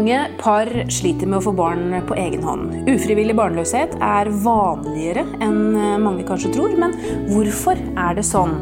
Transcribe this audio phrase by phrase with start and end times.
[0.00, 2.70] Mange par sliter med å få barn på egen hånd.
[2.88, 6.94] Ufrivillig barnløshet er vanligere enn mange kanskje tror, men
[7.26, 8.54] hvorfor er det sånn?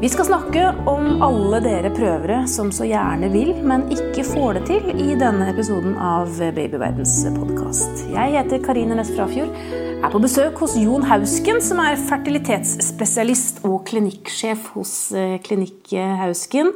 [0.00, 4.64] Vi skal snakke om alle dere prøvere som så gjerne vil, men ikke får det
[4.72, 8.02] til i denne episoden av Babyverdens podkast.
[8.10, 9.54] Jeg heter Karine Næss Frafjord,
[10.02, 15.94] er på besøk hos Jon Hausken, som er fertilitetsspesialist og klinikksjef hos eh, Klinikk
[16.24, 16.74] Hausken.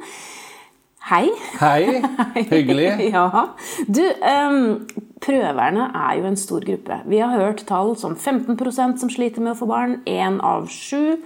[1.06, 1.30] Hei.
[1.60, 2.02] Hei.
[2.50, 2.88] Hyggelig.
[3.14, 3.44] ja.
[3.86, 4.88] Du, um,
[5.22, 6.96] prøverne er jo en stor gruppe.
[7.06, 10.00] Vi har hørt tall som 15% som sliter med å få barn.
[10.10, 11.22] Én av sju.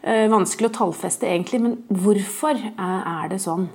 [0.00, 3.68] Uh, vanskelig å tallfeste egentlig, men hvorfor er det sånn?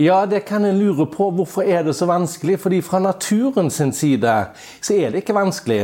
[0.00, 1.28] Ja, det kan en lure på.
[1.36, 2.62] Hvorfor er det så vanskelig?
[2.64, 4.38] Fordi fra naturen sin side
[4.80, 5.82] så er det ikke vanskelig.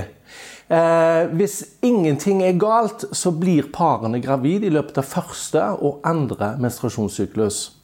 [0.66, 6.56] Eh, hvis ingenting er galt, så blir parene gravid i løpet av første og andre
[6.58, 7.75] menstruasjonssyklus.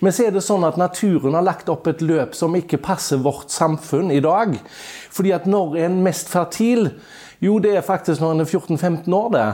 [0.00, 3.20] Men så er det sånn at naturen har lagt opp et løp som ikke passer
[3.22, 4.56] vårt samfunn i dag.
[5.12, 6.88] Fordi at når en mest fertil?
[7.40, 9.28] Jo, det er faktisk når en er 14-15 år.
[9.32, 9.46] det.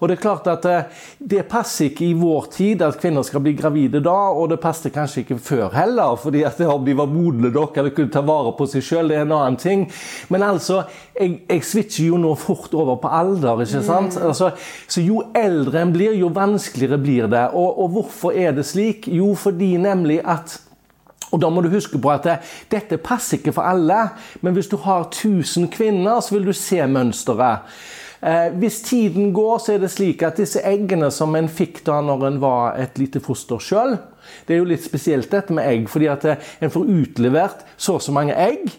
[0.00, 3.42] Og Det er klart at eh, det passer ikke i vår tid at kvinner skal
[3.44, 7.12] bli gravide da, og det passet kanskje ikke før heller, fordi at om de var
[7.12, 9.84] modne nok eller kunne ta vare på seg sjøl, det er en annen ting.
[10.32, 10.82] Men altså,
[11.18, 13.64] jeg, jeg switcher jo nå fort over på alder.
[13.64, 14.16] ikke sant?
[14.16, 14.28] Mm.
[14.30, 14.50] Altså,
[14.88, 17.48] så jo eldre en blir, jo vanskeligere blir det.
[17.52, 19.08] Og, og hvorfor er det slik?
[19.12, 20.60] Jo, fordi nemlig at
[21.32, 22.38] og da må du huske på at det,
[22.70, 24.08] Dette passer ikke for alle,
[24.46, 27.66] men hvis du har 1000 kvinner, så vil du se mønsteret.
[28.26, 32.00] Eh, hvis tiden går, så er det slik at disse eggene som en fikk da
[32.04, 33.98] når en var et lite foster sjøl
[34.46, 37.98] Det er jo litt spesielt dette med egg, fordi at eh, en får utlevert så
[37.98, 38.70] og så mange egg.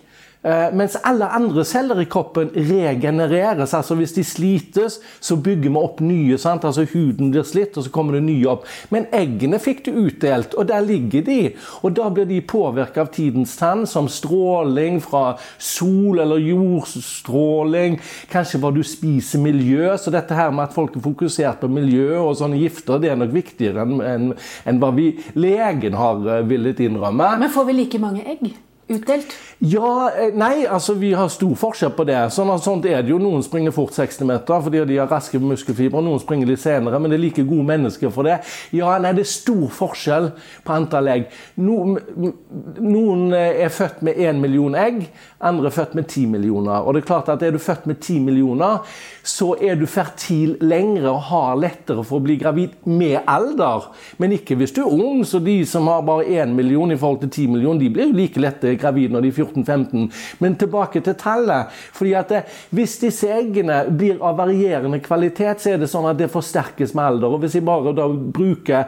[0.48, 3.74] Eh, mens alle andre celler i kroppen regenereres.
[3.74, 6.38] altså Hvis de slites, så bygger vi opp nye.
[6.38, 6.64] sant?
[6.66, 8.66] Altså Huden blir slitt, og så kommer det nye opp.
[8.90, 11.52] Men eggene fikk du utdelt, og der ligger de.
[11.84, 18.00] Og da blir de påvirka av tidens tann, som stråling fra sol eller jordstråling.
[18.32, 19.98] Kanskje hva du spiser, miljø.
[19.98, 23.20] Så dette her med at folk er fokusert på miljø og sånne gifter, det er
[23.20, 24.32] nok viktigere enn en,
[24.66, 27.36] en hva vi legen har eh, villet innrømme.
[27.42, 28.56] Men får vi like mange egg?
[28.88, 29.34] Utdelt?
[29.60, 32.20] Ja, eh, nei, altså vi har stor forskjell på det.
[32.34, 33.18] Sånn, sånt er det jo.
[33.22, 36.04] Noen springer fort 60 meter fordi de har raske muskelfibre.
[36.06, 38.38] Noen springer litt senere, men det er like gode mennesker for det.
[38.78, 40.30] Ja, nei, det er stor forskjell
[40.68, 41.26] på antall egg.
[41.58, 45.08] Noen, eh, er født med 1 million egg,
[45.42, 46.86] andre er født med 10 millioner.
[46.86, 48.86] Og det er klart at er du født med 10 millioner,
[49.24, 53.90] så er du fertil lengre og har lettere for å bli gravid med alder.
[54.22, 57.26] Men ikke hvis du er ung, så de som har bare 1 million i forhold
[57.26, 60.08] til 10 millioner, de blir jo like lette gravid når de er 14-15.
[60.44, 61.74] Men tilbake til tallet.
[61.94, 66.18] fordi at det, Hvis disse eggene blir av varierende kvalitet, så er det sånn at
[66.18, 67.34] det forsterkes med alder.
[67.34, 68.86] og Hvis jeg bare da bruker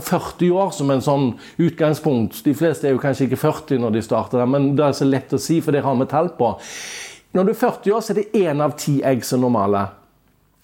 [0.00, 1.28] 40 år som en sånn
[1.58, 5.04] utgangspunkt De fleste er jo kanskje ikke 40 når de starter, men det er så
[5.08, 6.54] lett å si, for det har vi tall på.
[7.34, 9.97] Når du er 40 år, så er det én av ti egg som normale.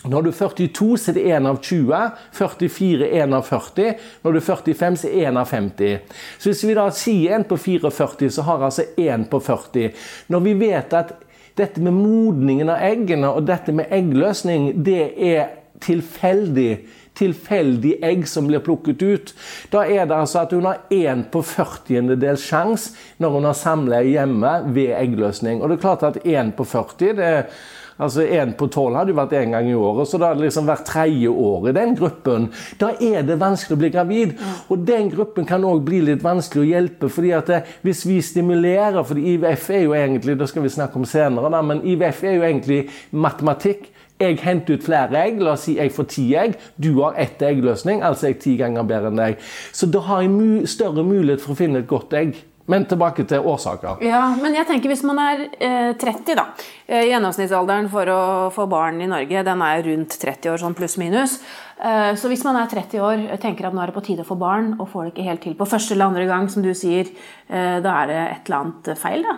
[0.04, 2.00] Når du er 42, så er det 1 av 20.
[2.36, 4.02] 44 1 av 40.
[4.24, 6.18] Når du er 45, så er det 1 av 50.
[6.38, 10.02] Så hvis vi da sier 1 på 44, så har altså 1 på 40.
[10.28, 11.14] Når vi vet at
[11.56, 16.70] dette med modningen av eggene og dette med eggløsning, det er tilfeldig
[17.14, 19.32] tilfeldig egg som blir plukket ut.
[19.70, 22.16] Da er det altså at hun har 1 på 40.
[22.20, 25.62] del sjanse når hun har samleie hjemme ved eggløsning.
[25.62, 27.46] Og det er klart at 1 på 40 det er
[28.02, 30.66] Altså Én på tolv hadde jo vært én gang i året, så da hadde liksom
[30.66, 32.48] vært tredje år i den gruppen.
[32.80, 34.34] Da er det vanskelig å bli gravid.
[34.68, 37.08] Og den gruppen kan òg bli litt vanskelig å hjelpe.
[37.08, 40.96] fordi at det, Hvis vi stimulerer For IVF er jo egentlig det skal vi snakke
[40.96, 43.90] om senere, da, men IVF er jo egentlig matematikk.
[44.20, 45.40] Jeg henter ut flere egg.
[45.42, 46.54] La oss si jeg får ti egg.
[46.78, 49.38] Du har ett eggløsning, altså er jeg ti ganger bedre enn deg.
[49.72, 52.38] Så da har jeg større mulighet for å finne et godt egg.
[52.66, 54.00] Men tilbake til årsaker.
[54.06, 56.46] Ja, men jeg tenker Hvis man er eh, 30, da.
[56.86, 58.20] Eh, gjennomsnittsalderen for å
[58.54, 61.38] få barn i Norge den er rundt 30 år, sånn pluss-minus.
[61.76, 64.30] Eh, så hvis man er 30 år tenker at nå er det på tide å
[64.30, 66.72] få barn, og får det ikke helt til på første eller andre gang, som du
[66.72, 67.10] sier,
[67.50, 69.36] eh, da er det et eller annet feil, da?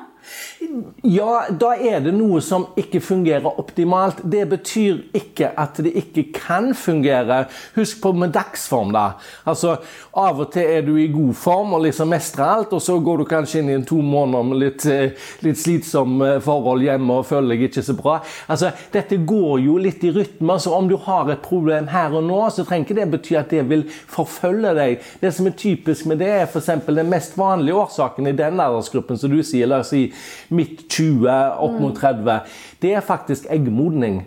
[1.03, 4.19] Ja, da er det noe som ikke fungerer optimalt.
[4.25, 7.45] Det betyr ikke at det ikke kan fungere.
[7.77, 9.07] Husk på med dagsform, da.
[9.47, 9.77] Altså,
[10.17, 13.21] Av og til er du i god form og liksom mestrer alt, og så går
[13.21, 17.21] du kanskje inn i en to måneder med litt, eh, litt slitsom eh, forhold hjemme
[17.21, 18.19] og føler deg ikke så bra.
[18.49, 22.25] Altså, Dette går jo litt i rytmer, Så om du har et problem her og
[22.25, 25.05] nå, så trenger ikke det bety at det vil forfølge deg.
[25.21, 26.71] Det som er typisk med det, er f.eks.
[26.87, 29.69] den mest vanlige årsaken i den aldersgruppen som du sier.
[29.69, 30.07] La oss si
[30.49, 31.31] midt 20,
[31.63, 32.41] opp mot 30,
[32.83, 34.23] det er faktisk eggmodning.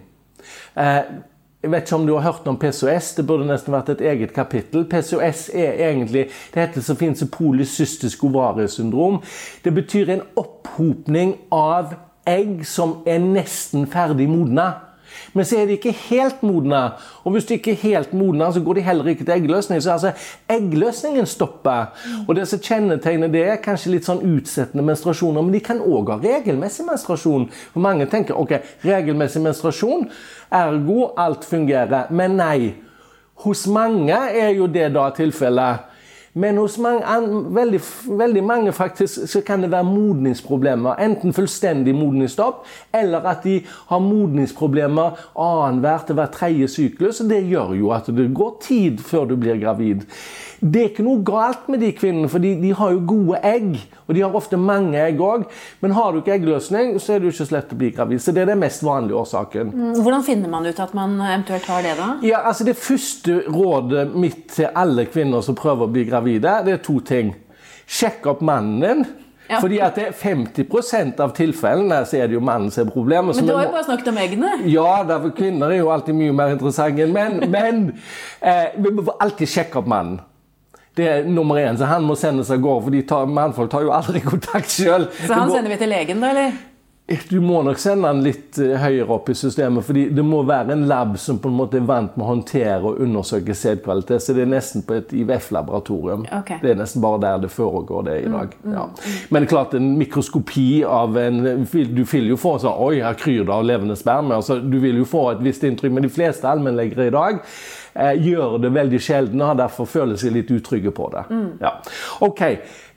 [0.78, 1.02] Eh,
[1.64, 4.32] jeg vet ikke om du har hørt om PCOS, det burde nesten vært et eget
[4.32, 4.86] kapittel.
[4.88, 9.20] PCOS er egentlig det heter så fint som polycystisk ovariesyndrom.
[9.64, 11.98] Det betyr en opphopning av
[12.28, 14.70] egg som er nesten ferdig modna.
[15.34, 16.82] Men så er de ikke helt modne.
[17.24, 19.82] Og hvis de ikke er helt modne, så går de heller ikke til eggløsning.
[19.84, 20.12] Så altså,
[20.50, 21.92] eggløsningen stopper.
[22.28, 25.46] Og det som kjennetegner det, er kanskje litt sånn utsettende menstruasjoner.
[25.46, 27.50] Men de kan òg ha regelmessig menstruasjon.
[27.74, 30.08] For mange tenker ok, regelmessig menstruasjon,
[30.62, 32.10] ergo alt fungerer.
[32.10, 32.60] Men nei.
[33.40, 35.89] Hos mange er jo det da tilfellet.
[36.34, 37.06] Men hos mange,
[37.56, 37.80] veldig,
[38.20, 41.00] veldig, mange faktisk, så kan det være modningsproblemer.
[41.02, 47.22] Enten fullstendig modningsstopp, eller at de har modningsproblemer annenhver til hver tredje syklus.
[47.22, 50.06] og Det gjør jo at det går tid før du blir gravid.
[50.60, 53.78] Det er ikke noe galt med de kvinnene, for de, de har jo gode egg.
[54.08, 55.46] Og de har ofte mange egg òg.
[55.84, 58.24] Men har du ikke eggløsning, så er det jo ikke så lett å bli gravid.
[58.24, 59.72] Så det er den mest vanlige årsaken.
[59.72, 62.10] Mm, hvordan finner man ut at man eventuelt har det, da?
[62.28, 66.76] Ja, altså Det første rådet mitt til alle kvinner som prøver å bli gravide, det
[66.76, 67.34] er to ting.
[67.90, 69.10] Sjekk opp mannen din.
[69.50, 69.58] Ja.
[69.64, 73.34] Fordi at det er 50% av tilfellene så er det jo mannen som er problemet.
[73.40, 74.52] Men du har jo bare snakket om eggene.
[74.70, 77.40] Ja, derfor kvinner er jo alltid mye mer interessante enn menn.
[77.50, 77.80] Men
[78.46, 80.20] eh, vi må alltid sjekke opp mannen.
[80.98, 81.78] Det er nummer én.
[81.78, 85.10] Så han må sendes av gårde, for mannfolk tar jo aldri kontakt sjøl.
[85.26, 86.58] Så han sender vi til legen, da, eller?
[87.30, 89.86] Du må nok sende han litt eh, høyere opp i systemet.
[89.86, 92.80] fordi det må være en lab som på en måte er vant med å håndtere
[92.86, 94.22] og undersøke sædkvalitet.
[94.22, 96.28] Så det er nesten på et IVF-laboratorium.
[96.42, 96.60] Okay.
[96.62, 98.54] Det er nesten bare der det foregår det i dag.
[98.62, 98.86] Mm, mm, ja.
[99.34, 103.56] Men klart, en mikroskopi av en Du vil jo få sånn Oi, her kryr det
[103.56, 104.38] av levende sperme.
[104.38, 105.96] Altså, du vil jo få et visst inntrykk.
[105.96, 107.50] Men de fleste allmennlegere i dag eh,
[108.00, 111.26] gjør det veldig sjelden og derfor føler seg litt utrygge på det.
[111.30, 111.50] Mm.
[111.62, 111.74] Ja.
[112.26, 112.44] Ok,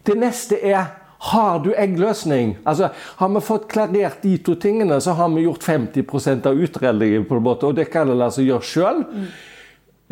[0.03, 0.87] Det neste er
[1.23, 2.57] har du eggløsning?
[2.67, 7.25] Altså, Har vi fått klarert de to tingene, så har vi gjort 50% av utredningen.
[7.25, 9.05] på en måte, Og det kan en altså gjøre sjøl.
[9.07, 9.27] Mm.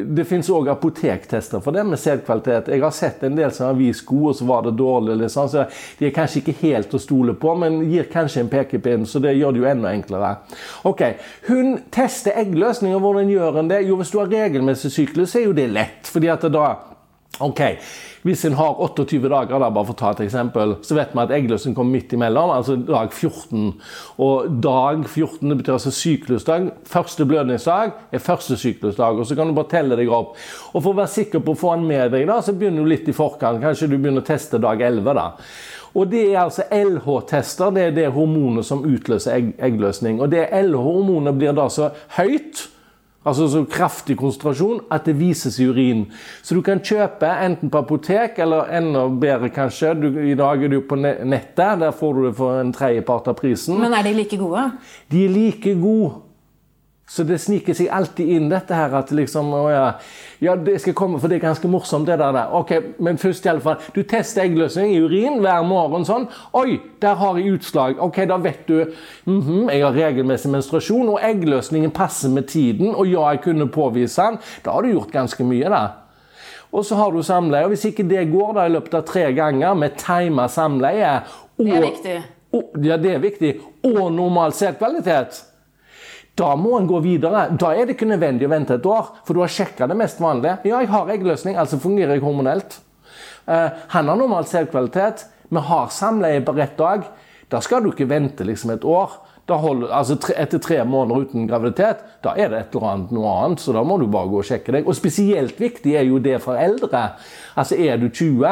[0.05, 2.69] Det finnes òg apotektester for det med sædkvalitet.
[2.73, 5.17] Jeg har sett en del som har vist gode, og så var det dårlig.
[5.23, 5.49] Liksom.
[5.49, 5.65] Så
[5.99, 9.07] de er kanskje ikke helt å stole på, men gir kanskje en pekepinn.
[9.07, 10.37] Så det gjør det jo enda enklere.
[10.85, 11.03] Ok,
[11.49, 12.99] Hun tester eggløsninger.
[12.99, 13.83] hvordan gjør en det?
[13.89, 16.07] Jo, hvis du har regelmessig syklus, er jo det lett.
[16.11, 16.77] fordi at da
[17.39, 17.61] Ok,
[18.23, 21.23] Hvis en har 28 dager, da, bare for å ta et eksempel, så vet vi
[21.23, 23.71] at eggløsning kommer midt imellom, altså dag 14.
[24.21, 26.67] Og dag 14 det betyr altså syklusdag.
[26.85, 29.17] Første blødningsdag er første syklusdag.
[29.17, 30.35] og Så kan du bare telle deg opp.
[30.75, 32.93] Og For å være sikker på å få den med deg, da, så begynner du
[32.93, 33.63] litt i forkant.
[33.63, 35.15] Kanskje du begynner å teste dag 11.
[35.17, 35.31] da.
[35.95, 37.73] Og Det er altså LH-tester.
[37.73, 40.21] Det er det hormonet som utløser egg eggløsning.
[40.21, 41.89] Og det LH-hormonet blir da så
[42.19, 42.67] høyt
[43.21, 46.07] Altså så kraftig konsentrasjon at det vises i urin.
[46.43, 50.73] Så du kan kjøpe enten på apotek, eller enda bedre kanskje du, I dag er
[50.73, 51.83] du på nettet.
[51.83, 53.77] Der får du det for en tredjepart av prisen.
[53.81, 54.71] Men er de like gode?
[55.13, 56.15] De er like gode.
[57.11, 59.87] Så det sniker seg alltid inn dette her at liksom å ja,
[60.39, 62.37] ja, det skal komme, for det er ganske morsomt, det der.
[62.55, 62.71] Ok,
[63.03, 63.81] Men først, i alle fall.
[63.97, 66.29] Du tester eggløsning i urin hver morgen sånn.
[66.55, 67.99] Oi, der har jeg utslag.
[67.99, 68.93] Ok, da vet du
[69.27, 72.95] mm -hmm, Jeg har regelmessig menstruasjon, og eggløsningen passer med tiden.
[72.95, 74.39] Og ja, jeg kunne påvise den.
[74.65, 75.89] Da har du gjort ganske mye, da.
[76.73, 77.65] Og så har du samleie.
[77.65, 81.23] og Hvis ikke det går da i løpet av tre ganger med tima samleie
[81.59, 82.23] og, Det er viktig.
[82.53, 83.61] Og, ja, det er viktig.
[83.85, 85.50] Og normal sædkvalitet
[86.41, 87.49] da må en gå videre.
[87.61, 90.21] Da er det ikke nødvendig å vente et år, for du har sjekka det mest
[90.23, 90.57] vanlige.
[90.71, 92.79] Ja, jeg har eggløsning, altså fungerer jeg hormonelt.
[93.45, 95.27] Uh, han har normal sædkvalitet.
[95.51, 97.05] Vi har samleie på rett dag.
[97.51, 99.19] Da skal du ikke vente liksom et år.
[99.59, 103.33] Holder, altså tre, etter tre måneder uten graviditet, da er det et eller annet noe
[103.33, 103.63] annet.
[103.65, 104.87] Så da må du bare gå og sjekke deg.
[104.89, 107.03] Og spesielt viktig er jo det for eldre.
[107.59, 108.47] Altså Er du 20,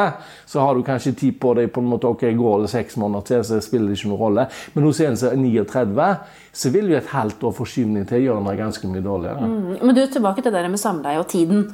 [0.46, 3.26] så har du kanskje tid på deg på en måte, ok, går det seks måneder
[3.30, 4.46] til, så spiller det ikke noen rolle.
[4.74, 6.10] Men hos en som er 39,
[6.52, 9.48] så vil jo et halvt år forskyvning til gjøre noe ganske mye dårligere.
[9.48, 11.68] Mm, men du, tilbake til det der med samleie og tiden.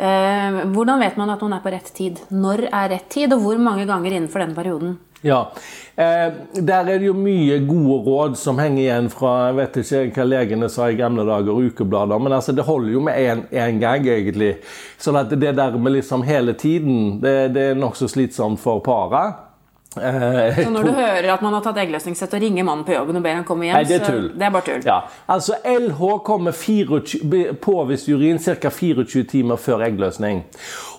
[0.00, 2.20] Eh, hvordan vet man at noen er på rett tid?
[2.32, 4.98] Når er rett tid, og hvor mange ganger innenfor den perioden?
[5.22, 5.52] Ja,
[5.96, 10.04] eh, Der er det jo mye gode råd som henger igjen fra jeg vet ikke
[10.16, 12.18] hva legene sa i gamle dager, ukeblader.
[12.18, 14.54] Men altså, det holder jo med én gang, egentlig.
[14.96, 19.49] Så sånn det der med liksom hele tiden, det, det er nokså slitsomt for paret.
[19.96, 23.16] Eh, så når du hører at man har tatt eggløsningssett og ringer mannen på jobben
[23.18, 24.28] og ber han komme hjem, Nei, det er tull.
[24.38, 24.84] det er bare tull.
[24.86, 24.98] Ja.
[25.34, 28.70] Altså LH kommer 24, påvist urin ca.
[28.70, 30.44] 24 timer før eggløsning.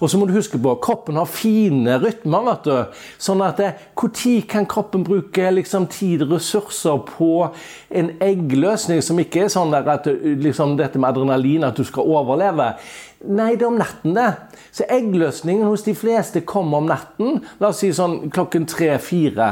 [0.01, 2.43] Og så må du huske på kroppen har fine rytmer.
[2.49, 2.99] vet du.
[3.21, 7.47] Sånn at Når eh, kan kroppen bruke liksom, tid og ressurser på
[7.89, 12.73] en eggløsning som ikke er sånn at liksom, dette med adrenalin, at du skal overleve?
[13.21, 14.29] Nei, det er om natten, det.
[14.73, 17.43] Så eggløsningen hos de fleste kommer om natten.
[17.61, 19.51] La oss si sånn klokken tre-fire.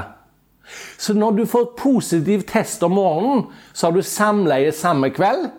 [0.98, 5.50] Så når du får positiv test om morgenen, så har du samleie samme kveld.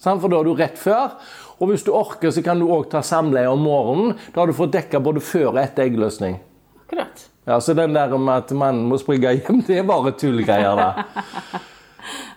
[0.00, 1.16] For da er du rett før.
[1.60, 4.14] Og hvis du orker, så kan du òg ta samleie om morgenen.
[4.32, 6.38] Da har du fått dekka både før og etter eggløsning.
[6.86, 7.26] Akkurat.
[7.46, 11.60] Ja, Så den der med at mannen må springe hjem, det er bare tullgreier, da.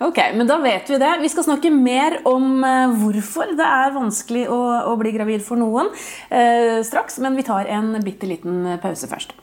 [0.03, 1.13] Ok, men da vet vi det.
[1.21, 4.59] Vi skal snakke mer om eh, hvorfor det er vanskelig å,
[4.91, 5.91] å bli gravid for noen
[6.29, 9.35] eh, straks, men vi tar en bitte liten pause først.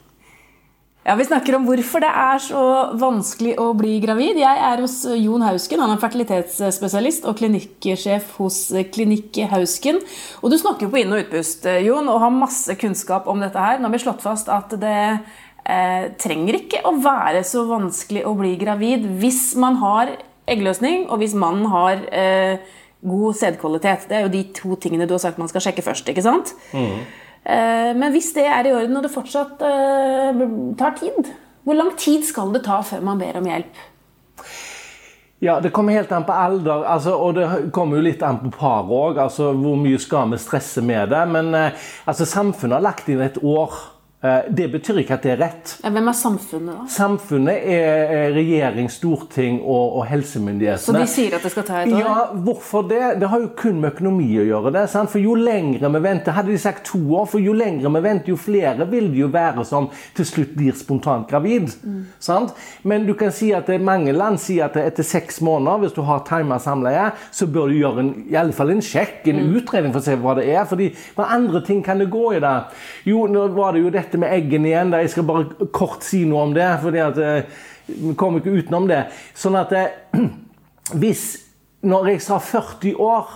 [1.00, 2.62] Ja, Vi snakker om hvorfor det er så
[3.00, 4.36] vanskelig å bli gravid.
[4.36, 5.80] Jeg er hos Jon Hausken.
[5.80, 8.58] Han er fertilitetsspesialist og klinikksjef hos
[8.92, 10.02] Klinikk Hausken.
[10.44, 13.56] Og du snakker på inn- og utpust, eh, Jon, og har masse kunnskap om dette
[13.56, 13.78] her.
[13.78, 15.20] Nå har vi slått fast at det
[15.64, 20.14] eh, trenger ikke å være så vanskelig å bli gravid hvis man har
[20.50, 22.58] eggløsning, og hvis mannen har eh,
[23.00, 24.08] god sædkvalitet.
[24.08, 26.08] Det er jo de to tingene du har sagt man skal sjekke først.
[26.08, 26.54] ikke sant?
[26.72, 27.04] Mm.
[27.44, 30.42] Eh, men hvis det er i orden, og det fortsatt eh,
[30.78, 31.30] tar tid,
[31.64, 33.86] hvor lang tid skal det ta før man ber om hjelp?
[35.40, 38.50] Ja, Det kommer helt an på alder, altså, og det kommer jo litt an på
[38.52, 39.20] paret òg.
[39.22, 41.22] Altså, hvor mye skal vi stresse med det?
[41.32, 43.72] Men eh, altså, samfunnet har lagt inn et år
[44.20, 45.70] det betyr ikke at det er rett.
[45.80, 46.86] Ja, hvem er samfunnet, da?
[46.92, 50.82] Samfunnet er regjering, storting og, og helsemyndighetene.
[50.84, 52.02] Så de sier at det skal ta et år?
[52.02, 53.00] Ja, hvorfor det?
[53.22, 54.74] Det har jo kun med økonomi å gjøre.
[54.76, 55.08] det, sant?
[55.12, 58.34] For jo lengre vi venter, Hadde de sagt to år, for jo lengre vi venter,
[58.34, 61.72] jo flere vil det jo være som til slutt blir spontant gravid.
[61.80, 62.04] Mm.
[62.20, 62.52] sant?
[62.82, 66.24] Men du kan si at mange land sier at etter seks måneder, hvis du har
[66.28, 69.56] tima samleie, så bør du gjøre en, i alle fall en sjekk, en mm.
[69.62, 70.68] utredning for å se hva det er.
[70.68, 72.54] fordi hva andre ting kan det gå i det?
[73.08, 74.96] Jo, nå var det jo dette dette med eggene igjen.
[74.98, 76.66] Jeg skal bare kort si noe om det.
[76.82, 77.44] for eh,
[77.86, 79.04] vi kommer ikke utenom det.
[79.34, 80.18] Sånn at eh,
[81.00, 81.46] hvis
[81.80, 83.28] Når jeg sa 40 år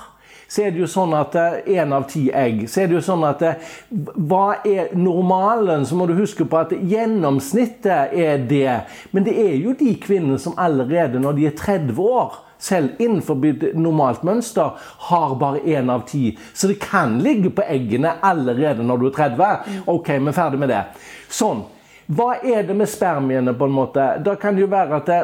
[0.54, 1.32] så er det jo sånn at
[1.64, 3.40] én eh, av ti egg Så er det jo sånn at
[3.88, 5.86] Hva er normalen?
[5.86, 8.82] Så må du huske på at gjennomsnittet er det.
[9.12, 13.38] Men det er jo de kvinnene som allerede når de er 30 år, selv innenfor
[13.76, 14.78] normalt mønster,
[15.10, 16.32] har bare én av ti.
[16.54, 19.84] Så det kan ligge på eggene allerede når du er 30.
[19.86, 20.84] Ok, vi er ferdig med det.
[21.28, 21.64] Sånn.
[22.04, 24.08] Hva er det med spermiene, på en måte?
[24.24, 25.20] Da kan det jo være at det,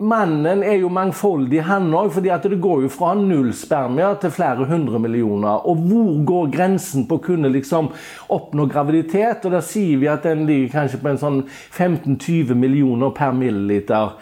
[0.00, 2.08] Mannen er jo mangfoldig, han òg.
[2.14, 5.66] For det går jo fra null spermier til flere hundre millioner.
[5.68, 7.90] Og hvor går grensen på å kunne liksom
[8.32, 9.44] oppnå graviditet?
[9.44, 11.40] Og da sier vi at den ligger kanskje på en sånn
[11.76, 14.16] 15-20 millioner per milliliter.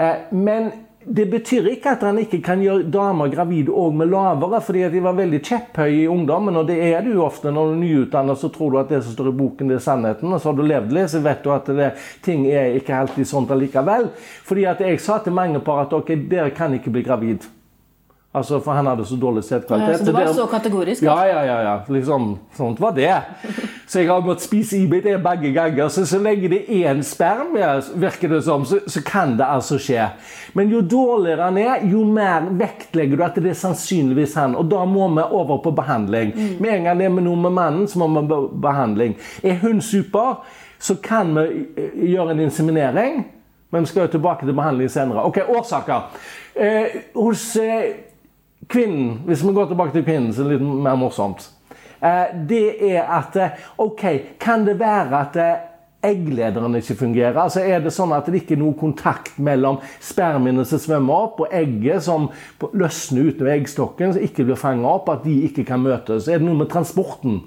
[0.00, 0.72] Eh, men
[1.08, 5.02] det betyr ikke at han ikke kan gjøre damer gravide òg med lavere, fordi de
[5.04, 6.56] var veldig kjepphøye i ungdommen.
[6.60, 9.16] Og det er du ofte når du er nyutdannet, så tror du at det som
[9.16, 10.32] står i boken, det er sannheten.
[10.32, 11.92] Og så har du levd litt, så vet du at det,
[12.24, 14.10] ting er ikke alltid sånn allikevel.
[14.48, 17.48] Fordi at jeg sa til mange par at ok, dere kan ikke bli gravid.
[18.34, 19.92] Altså, For han hadde så dårlig sædkvalitet.
[19.92, 21.02] Ja, så det var så kategorisk?
[21.02, 21.60] Ja, ja, ja.
[21.62, 21.76] ja.
[21.88, 23.14] Liksom, sånt var det.
[23.86, 25.88] Så jeg har måttet spise IBD begge ganger.
[25.88, 27.56] Så så lenge det er én sperm,
[27.96, 30.10] virker det som, så, så, kan det altså skje.
[30.52, 34.56] Men jo dårligere han er, jo mer vektlegger du at det er sannsynligvis han.
[34.60, 36.34] Og da må vi over på behandling.
[36.36, 36.50] Mm.
[36.60, 39.16] Med en gang det er med noe med mannen, så må vi på behandling.
[39.42, 40.44] Er hun super,
[40.78, 43.24] så kan vi eh, gjøre en inseminering.
[43.70, 45.24] Men vi skal jo tilbake til behandling senere.
[45.24, 46.12] Ok, Årsaker.
[46.54, 48.07] Eh, hos eh,
[48.68, 51.48] kvinnen, hvis vi går tilbake til kvinnen, så er det litt mer morsomt.
[52.00, 54.04] Eh, det er at eh, OK,
[54.40, 55.64] kan det være at eh,
[56.08, 57.38] egglederen ikke fungerer?
[57.42, 61.42] Altså Er det sånn at det ikke er noe kontakt mellom spermiene som svømmer opp,
[61.42, 62.28] og egget som
[62.70, 66.28] løsner utover eggstokken, som ikke blir fanget opp, at de ikke kan møtes?
[66.30, 67.40] Er det noe med transporten?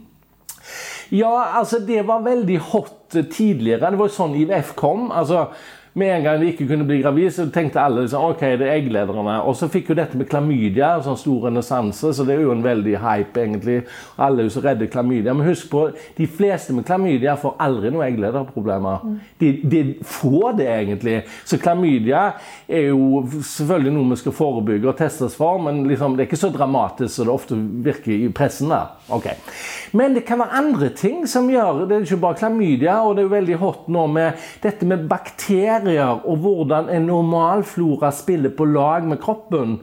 [1.12, 3.92] Ja, altså det var veldig hot tidligere.
[3.92, 5.10] Det var jo sånn IVF kom.
[5.12, 5.50] altså
[5.94, 8.78] med en gang de ikke kunne bli gravid, så tenkte alle liksom, ok, det er
[8.78, 9.34] egglederne.
[9.44, 12.64] Og så fikk jo dette med klamydia sånn stor renessanse, så det er jo en
[12.64, 13.82] veldig hype, egentlig.
[14.16, 15.36] Alle er jo så redde klamydia.
[15.36, 19.04] Men husk på, de fleste med klamydia får aldri noen egglederproblemer.
[19.42, 21.18] De, de, får det, egentlig.
[21.44, 22.24] Så klamydia
[22.72, 26.40] er jo selvfølgelig noe vi skal forebygge og testes for, men liksom, det er ikke
[26.46, 28.72] så dramatisk som det ofte virker i pressen.
[28.72, 28.96] da.
[29.12, 29.36] Okay.
[29.92, 33.26] Men det kan være andre ting som gjør Det er ikke bare klamydia, og det
[33.26, 35.81] er jo veldig hot nå med dette med bakterier
[36.26, 39.80] og hvordan en normalflora spiller på lag med kroppen.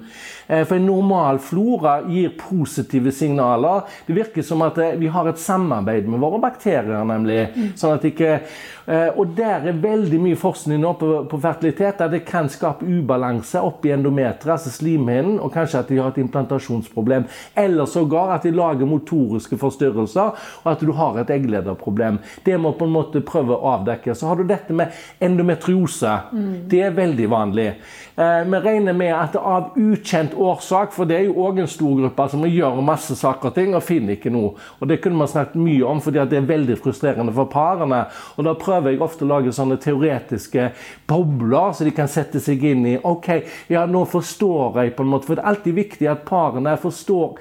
[0.48, 3.82] Eh, for en normal flora gir positive signaler.
[4.06, 7.40] Det virker som at eh, vi har et samarbeid med våre bakterier, nemlig.
[7.78, 12.12] sånn at ikke eh, og der er veldig mye forskning nå på, på fertilitet der
[12.12, 17.28] det kan skape ubalanse oppi endometeret, altså slimhinnen, og kanskje at de har et implantasjonsproblem.
[17.58, 20.32] Eller sågar at de lager motoriske forstyrrelser,
[20.64, 22.22] og at du har et egglederproblem.
[22.44, 24.16] Det må på en måte prøve å avdekke.
[24.16, 26.68] Så har du dette med endometriose Mm.
[26.68, 27.66] Det er veldig vanlig.
[28.16, 31.94] Eh, vi regner med at av ukjent årsak, for det er jo òg en stor
[31.98, 34.54] gruppe som gjør masse saker og ting og finner ikke noe.
[34.80, 38.04] Og Det kunne man snakket mye om, fordi det er veldig frustrerende for parene.
[38.36, 40.72] Og Da prøver jeg ofte å lage sånne teoretiske
[41.06, 43.28] bobler, så de kan sette seg inn i OK,
[43.68, 45.26] ja, nå forstår jeg på en måte.
[45.26, 47.38] For det er alltid viktig at parene forstår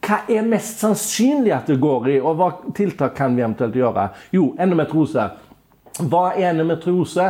[0.00, 4.08] hva er mest sannsynlig at det går i, og hva tiltak kan vi eventuelt gjøre?
[4.34, 5.26] Jo, endometrose.
[6.00, 7.26] Hva er endometrose?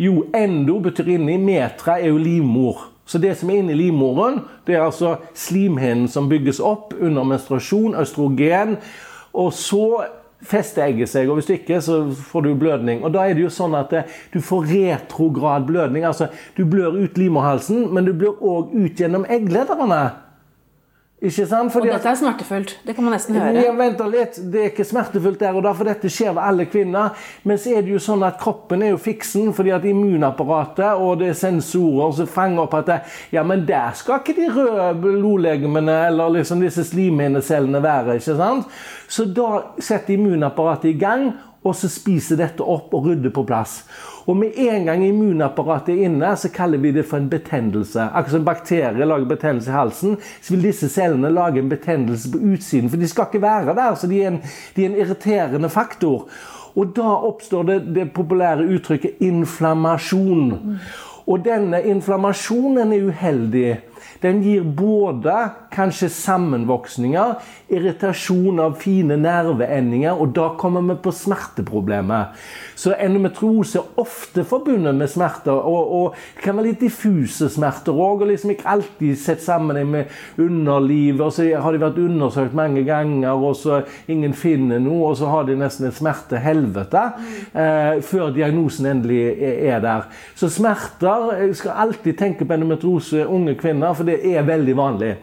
[0.00, 2.88] Jo, endo betyr inni, metra er jo livmor.
[3.04, 7.96] Så det som er inni livmoren, det er altså slimhinnen som bygges opp under menstruasjon,
[8.00, 8.78] østrogen.
[9.36, 9.84] Og så
[10.44, 12.00] fester egget seg, og hvis ikke, så
[12.32, 13.04] får du blødning.
[13.04, 13.92] Og da er det jo sånn at
[14.32, 16.04] du får retrograd blødning.
[16.08, 20.02] Altså, du blør ut livmorhalsen, men du blør òg ut gjennom egglederne.
[21.22, 21.72] Ikke sant?
[21.72, 22.72] Fordi og dette er smertefullt.
[22.84, 23.62] Det kan man nesten høre.
[23.78, 24.38] Vent litt.
[24.52, 27.14] Det er ikke smertefullt der og da, for dette skjer ved alle kvinner.
[27.48, 31.22] Men så er det jo sånn at kroppen er jo fiksen, fordi at immunapparatet og
[31.22, 32.98] det er sensorer som fanger opp at det,
[33.36, 38.18] ja, men der skal ikke de røde blodlegemene eller liksom disse slimhinnecellene være.
[38.18, 38.68] ikke sant?
[39.08, 41.30] Så da setter immunapparatet i gang
[41.64, 43.82] og så spiser dette opp og rydder på plass.
[44.28, 48.06] Og med en gang immunapparatet er inne, så kaller vi det for en betennelse.
[48.10, 52.40] Akkurat som bakterier lager betennelse i halsen, så vil disse cellene lage en betennelse på
[52.52, 52.90] utsiden.
[52.92, 54.42] For de skal ikke være der, så de er en,
[54.76, 56.28] de er en irriterende faktor.
[56.74, 60.46] Og da oppstår det det populære uttrykket inflammasjon.
[61.24, 63.68] Og denne inflammasjonen er uheldig.
[64.24, 65.34] Den gir både
[65.74, 67.34] kanskje sammenvoksninger,
[67.74, 72.38] irritasjon av fine nerveendinger, og da kommer vi på smerteproblemet.
[72.74, 77.94] Så endometriose er ofte forbundet med smerter, og, og det kan være litt diffuse smerter
[77.94, 78.24] òg.
[78.24, 81.22] Og liksom ikke alltid sett sammen med underlivet.
[81.24, 85.30] Og så har de vært undersøkt mange ganger, og så ingen finner noe, og så
[85.30, 87.04] har de nesten et smertehelvete
[87.52, 90.08] eh, før diagnosen endelig er der.
[90.38, 95.14] Så smerter Jeg skal alltid tenke på endometriose unge kvinner, for det er veldig vanlig.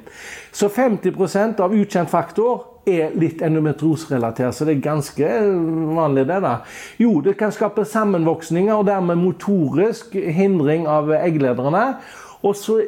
[0.52, 5.28] Så 50% av ukjent faktor er litt endometrosrelatert, så det er ganske
[5.96, 6.40] vanlig, det.
[6.44, 6.56] da.
[7.00, 11.86] Jo, det kan skape sammenvoksninger og dermed motorisk hindring av egglederne.
[12.42, 12.82] Og så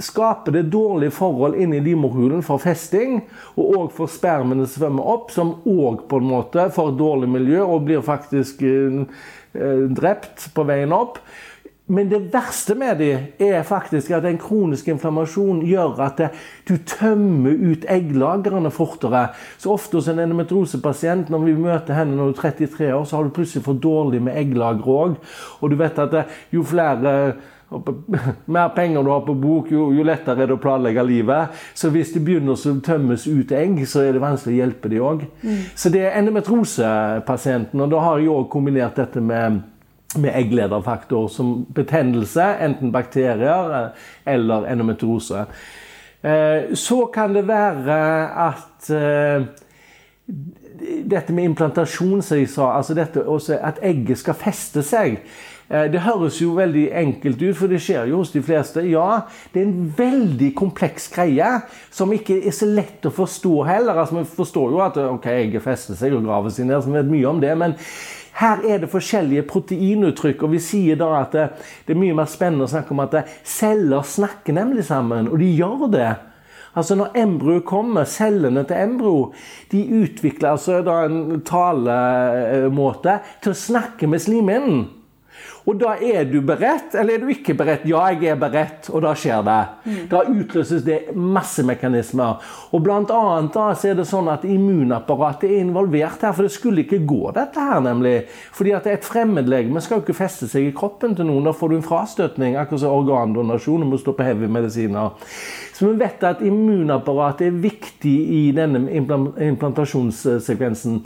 [0.00, 3.20] skaper det dårlige forhold inni livmorhulen for festing,
[3.54, 7.86] og òg for spermene svømmer opp, som òg på en måte får dårlig miljø og
[7.88, 9.04] blir faktisk eh
[9.50, 11.18] drept på veien opp.
[11.90, 16.22] Men det verste med dem er faktisk at en kronisk inflammasjon gjør at
[16.68, 19.26] du tømmer ut egglagrene fortere.
[19.58, 23.18] Så ofte hos en endometriosepasient, når vi møter henne når du er 33 år, så
[23.18, 25.16] har du plutselig for dårlig med egglagre òg.
[25.60, 26.20] Og du vet at
[26.54, 27.16] jo flere
[28.46, 31.58] mer penger du har på bok, jo, jo, lettere er det å planlegge livet.
[31.74, 35.10] Så hvis det begynner å tømmes ut egg, så er det vanskelig å hjelpe dem
[35.10, 35.26] òg.
[35.42, 35.60] Mm.
[35.74, 39.62] Så det er endometrosepasienten, og da har jeg òg kombinert dette med
[40.18, 45.44] med egglederfaktor som betennelse, enten bakterier eh, eller endometriose.
[46.22, 48.00] Eh, så kan det være
[48.48, 49.46] at eh,
[51.10, 53.22] dette med implantasjon, som jeg sa, altså dette
[53.60, 55.22] at egget skal feste seg
[55.70, 58.82] det høres jo veldig enkelt ut, for det skjer jo hos de fleste.
[58.90, 59.20] Ja,
[59.54, 61.46] det er en veldig kompleks greie
[61.94, 64.00] som ikke er så lett å forstå heller.
[64.02, 66.98] Altså, Vi forstår jo at ok, egget fester seg og graver seg ned, så vi
[66.98, 67.54] vet mye om det.
[67.54, 67.76] men
[68.40, 71.46] her er det forskjellige proteinuttrykk, og vi sier da at det,
[71.86, 75.50] det er mye mer spennende å snakke om at celler snakker nemlig sammen, og de
[75.52, 76.10] gjør det.
[76.70, 79.32] Altså Når embryoet kommer, cellene til embryo,
[79.72, 84.84] de utvikler altså da en talemåte til å snakke med slimhinnen.
[85.68, 87.84] Og da er du beredt, eller er du ikke beredt?
[87.88, 89.58] Ja, jeg er beredt, og da skjer det.
[89.84, 89.98] Mm.
[90.10, 92.40] Da utløses det masse mekanismer.
[92.72, 96.54] Og blant annet da, så er det sånn at immunapparatet er involvert her, for det
[96.54, 98.16] skulle ikke gå, dette her, nemlig.
[98.56, 101.48] Fordi at et fremmedlegeme skal jo ikke feste seg i kroppen til noen.
[101.48, 105.12] Da får du en frastøtning, akkurat som organdonasjon, og må stå på heavy medisiner.
[105.76, 111.04] Så vi vet at immunapparatet er viktig i denne implantasjonssekvensen.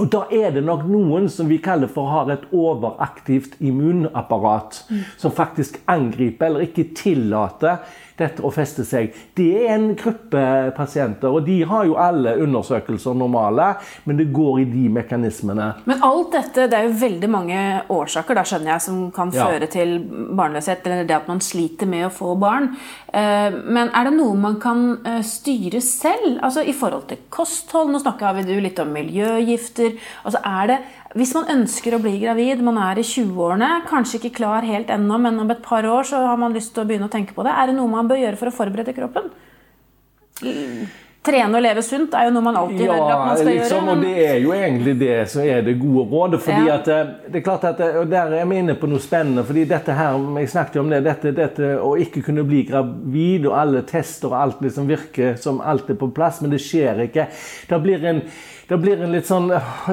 [0.00, 4.78] Og Da er det nok noen som vi kaller for har et overaktivt immunapparat.
[4.88, 5.02] Mm.
[5.20, 7.82] Som faktisk angriper eller ikke tillater
[8.22, 9.12] dette å feste seg.
[9.36, 10.44] Det er en gruppe
[10.76, 13.72] pasienter, og de har jo alle undersøkelser normale,
[14.08, 15.68] men det går i de mekanismene.
[15.88, 17.60] Men alt dette, det er jo veldig mange
[17.92, 19.48] årsaker da skjønner jeg, som kan ja.
[19.48, 19.98] føre til
[20.38, 22.72] barnløshet, eller det at man sliter med å få barn.
[23.12, 26.38] Eh, men er det noe man kan eh, styre selv?
[26.42, 27.92] Altså i forhold til kosthold?
[27.92, 29.98] Nå snakker vi litt om miljøgifter.
[30.24, 30.78] Altså er det
[31.18, 35.18] hvis man ønsker å bli gravid, man er i 20-årene, kanskje ikke klar helt ennå,
[35.20, 37.44] men om et par år så har man lyst til å begynne å tenke på
[37.44, 39.28] det, er det noe man bør gjøre for å forberede kroppen?
[41.22, 43.68] Trene og leve sunt er jo noe man alltid ja, hører at man skal liksom,
[43.68, 43.82] gjøre.
[43.86, 43.92] Men...
[43.92, 46.40] Og det er jo egentlig det som er det gode rådet.
[46.42, 46.78] fordi ja.
[46.80, 49.44] at eh, det er klart at, og Der er vi inne på noe spennende.
[49.46, 51.04] fordi dette her, Jeg snakket jo om det.
[51.06, 55.60] Dette, dette å ikke kunne bli gravid, og alle tester og alt liksom virker som
[55.60, 57.28] alt er på plass, men det skjer ikke.
[57.70, 58.24] Det blir en
[58.72, 59.50] det blir en litt sånn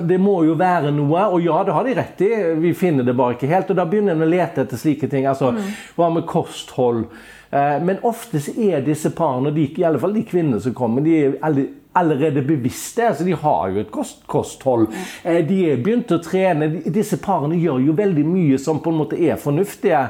[0.07, 1.25] Det må jo være noe.
[1.33, 2.29] Og ja, det har de rett i.
[2.63, 3.73] Vi finner det bare ikke helt.
[3.73, 5.27] Og da begynner en å lete etter slike ting.
[5.27, 5.67] Altså, mm.
[5.97, 7.09] Hva med kosthold?
[7.51, 11.17] Eh, men ofte er disse parene, de, i alle fall de kvinnene som kommer, de
[11.25, 11.59] er
[11.99, 13.09] allerede bevisste.
[13.09, 14.87] altså De har jo et kost, kosthold.
[15.23, 16.71] Eh, de er begynt å trene.
[16.87, 20.07] Disse parene gjør jo veldig mye som på en måte er fornuftige.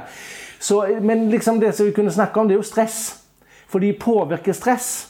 [0.61, 2.99] Så, men liksom det som vi kunne snakke om, det er jo stress.
[3.65, 5.08] For de påvirker stress.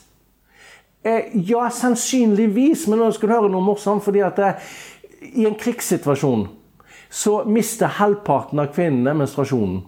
[1.04, 4.04] Eh, ja, sannsynligvis, men nå skal du høre noe morsomt.
[4.04, 4.40] fordi at
[5.22, 6.48] i en krigssituasjon
[7.10, 9.82] så mister halvparten av kvinnene menstruasjonen.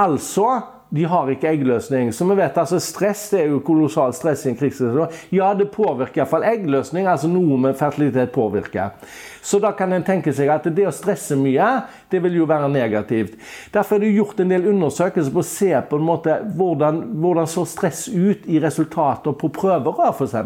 [0.00, 2.10] Altså de har ikke eggløsning.
[2.12, 5.12] Så vi vet altså Stress det er jo kolossalt stress i en krigssituasjon.
[5.34, 7.06] Ja, det påvirker iallfall eggløsning.
[7.06, 8.96] altså Noe med fertilitet påvirker.
[9.42, 11.68] Så da kan en tenke seg at det å stresse mye,
[12.10, 13.36] det vil jo være negativt.
[13.74, 17.50] Derfor er det gjort en del undersøkelser på å se på en måte hvordan, hvordan
[17.50, 20.36] så stress ut i resultater på prøver, f.eks.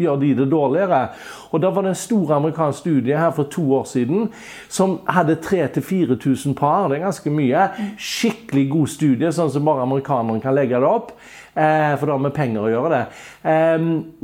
[0.00, 1.02] Gjør de det dårligere?
[1.50, 4.28] Og Da var det en stor amerikansk studie her for to år siden
[4.68, 6.88] som hadde 3000-4000 par.
[6.88, 7.68] Det er ganske mye.
[7.98, 11.14] Skikkelig god studie, sånn som bare amerikanerne kan legge det opp.
[11.54, 13.02] Eh, for det har med penger å gjøre det.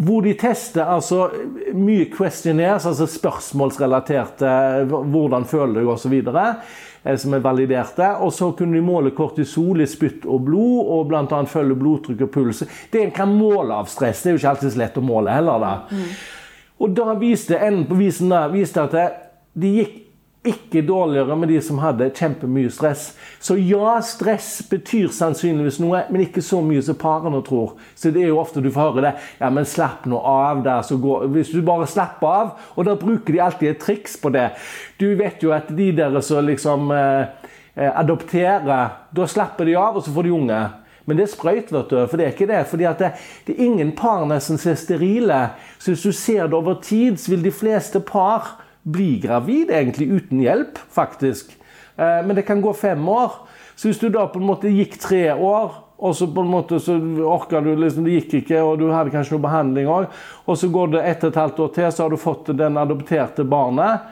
[0.03, 1.29] Hvor de tester altså
[1.79, 4.55] mye questionnaires, altså spørsmålsrelaterte
[4.91, 6.17] hvordan føler du osv.
[7.03, 8.09] Eh, som er validerte.
[8.21, 11.41] Og så kunne de måle kortisol i spytt og blod, og bl.a.
[11.49, 12.63] følge blodtrykk og puls.
[12.93, 14.23] Det en kan måle av stress.
[14.23, 15.65] Det er jo ikke alltid så lett å måle heller.
[15.65, 15.73] da.
[15.91, 16.13] Mm.
[16.81, 18.97] Og da viste enden på visen da, viste at
[19.61, 19.97] det gikk
[20.47, 23.11] ikke dårligere med de som hadde kjempemye stress.
[23.45, 27.75] Så ja, stress betyr sannsynligvis noe, men ikke så mye som parene tror.
[27.95, 29.13] Så det er jo ofte du får høre det.
[29.43, 32.97] Ja, men slapp nå av der, så går Hvis du bare slapper av Og da
[32.97, 34.49] bruker de alltid et triks på det.
[34.97, 39.97] Du vet jo at de der som liksom eh, eh, adopterer, da slapper de av,
[39.97, 40.63] og så får de unge.
[41.05, 42.01] Men det er sprøyt, vet du.
[42.07, 42.65] For det er ikke det.
[42.71, 43.13] fordi det,
[43.47, 45.41] det, er ingen par nesten som er sterile.
[45.79, 50.09] Så hvis du ser det over tid, så vil de fleste par bli gravid egentlig
[50.11, 51.53] uten hjelp, faktisk.
[51.97, 53.33] Eh, men det kan gå fem år.
[53.77, 56.79] Så hvis du da på en måte gikk tre år, og så på en måte
[56.81, 56.95] så
[57.29, 60.09] orka du liksom, Det gikk ikke, og du hadde kanskje noe behandling òg.
[60.47, 62.81] Og så går det ett og et halvt år til, så har du fått den
[62.81, 64.09] adopterte barnet.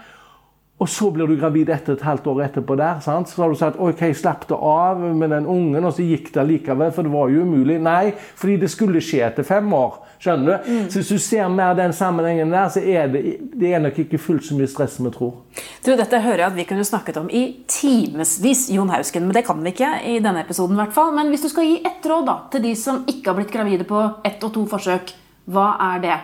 [0.79, 3.01] Og så blir du gravid etter et halvt år etterpå der.
[3.03, 3.31] Sant?
[3.31, 6.45] Så har du sagt ok, slapp det av med den ungen, og så gikk det
[6.47, 7.81] likevel, for det var jo umulig.
[7.83, 9.99] Nei, fordi det skulle skje etter fem år.
[10.23, 10.71] Skjønner du?
[10.71, 10.87] Mm.
[10.91, 13.25] Så hvis du ser mer den sammenhengen der, så er det,
[13.59, 15.35] det er nok ikke fullt så mye stress som vi tror.
[15.83, 19.27] Du, Dette hører jeg at vi kunne snakket om i timevis, Jon Hausken.
[19.27, 20.79] Men det kan vi ikke i denne episoden.
[20.79, 21.11] I hvert fall.
[21.19, 23.87] Men hvis du skal gi ett råd da, til de som ikke har blitt gravide
[23.87, 25.15] på ett og to forsøk,
[25.51, 26.19] hva er det?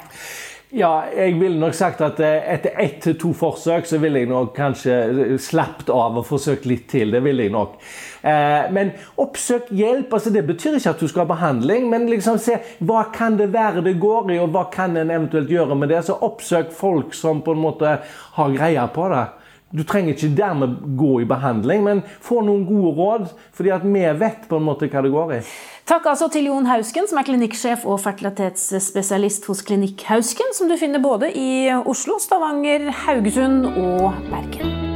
[0.74, 4.26] Ja, jeg ville nok sagt at eh, etter ett til to forsøk så ville jeg
[4.26, 7.14] nok kanskje slappet av og forsøkt litt til.
[7.14, 7.76] Det ville jeg nok.
[8.26, 8.90] Eh, men
[9.22, 10.10] oppsøk hjelp.
[10.10, 13.52] altså Det betyr ikke at du skal ha behandling, men liksom se hva kan det
[13.54, 16.02] være det går i, og hva kan en eventuelt gjøre med det.
[16.08, 17.94] Så oppsøk folk som på en måte
[18.40, 19.24] har greie på det.
[19.74, 23.24] Du trenger ikke dermed gå i behandling, men få noen gode råd,
[23.56, 25.40] fordi at vi vet på en måte hva det går i.
[25.90, 30.78] Takk altså til Jon Hausken, som er klinikksjef og fertilitetsspesialist hos Klinikk Hausken, som du
[30.80, 34.94] finner både i Oslo, Stavanger, Haugesund og Bergen.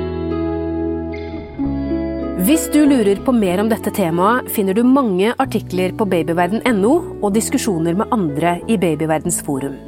[2.47, 7.35] Hvis du lurer på mer om dette temaet, finner du mange artikler på babyverden.no og
[7.35, 9.88] diskusjoner med andre i Babyverdens forum.